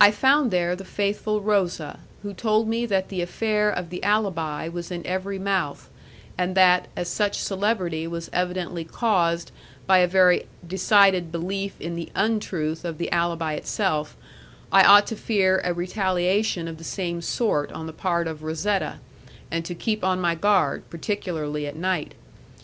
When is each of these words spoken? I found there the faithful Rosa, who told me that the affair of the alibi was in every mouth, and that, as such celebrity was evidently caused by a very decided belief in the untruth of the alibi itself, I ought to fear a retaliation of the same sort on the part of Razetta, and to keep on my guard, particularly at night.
I 0.00 0.10
found 0.10 0.50
there 0.50 0.74
the 0.74 0.84
faithful 0.84 1.40
Rosa, 1.40 2.00
who 2.24 2.34
told 2.34 2.66
me 2.66 2.84
that 2.86 3.10
the 3.10 3.22
affair 3.22 3.70
of 3.70 3.90
the 3.90 4.02
alibi 4.02 4.66
was 4.66 4.90
in 4.90 5.06
every 5.06 5.38
mouth, 5.38 5.88
and 6.36 6.56
that, 6.56 6.88
as 6.96 7.06
such 7.06 7.38
celebrity 7.38 8.08
was 8.08 8.28
evidently 8.32 8.82
caused 8.84 9.52
by 9.86 9.98
a 9.98 10.08
very 10.08 10.48
decided 10.66 11.30
belief 11.30 11.80
in 11.80 11.94
the 11.94 12.08
untruth 12.16 12.84
of 12.84 12.98
the 12.98 13.12
alibi 13.12 13.52
itself, 13.52 14.16
I 14.72 14.82
ought 14.82 15.06
to 15.06 15.14
fear 15.16 15.62
a 15.64 15.72
retaliation 15.72 16.66
of 16.66 16.76
the 16.78 16.82
same 16.82 17.22
sort 17.22 17.70
on 17.70 17.86
the 17.86 17.92
part 17.92 18.26
of 18.26 18.42
Razetta, 18.42 18.98
and 19.48 19.64
to 19.64 19.76
keep 19.76 20.02
on 20.02 20.20
my 20.20 20.34
guard, 20.34 20.90
particularly 20.90 21.68
at 21.68 21.76
night. 21.76 22.14